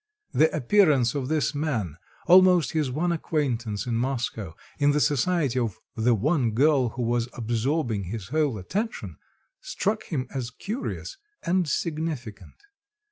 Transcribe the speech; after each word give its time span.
The 0.31 0.51
appearance 0.51 1.13
of 1.13 1.27
this 1.27 1.53
man, 1.53 1.95
almost 2.25 2.71
his 2.71 2.89
one 2.89 3.11
acquaintance 3.11 3.85
in 3.85 3.97
Moscow, 3.97 4.55
in 4.79 4.93
the 4.93 4.99
society 4.99 5.59
of 5.59 5.79
the 5.95 6.15
one 6.15 6.53
girl 6.55 6.89
who 6.89 7.03
was 7.03 7.29
absorbing 7.33 8.05
his 8.05 8.29
whole 8.29 8.57
attention, 8.57 9.17
struck 9.59 10.05
him 10.05 10.25
as 10.33 10.49
curious 10.49 11.17
and 11.43 11.69
significant. 11.69 12.55